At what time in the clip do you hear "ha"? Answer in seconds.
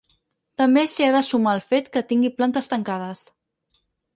1.07-1.11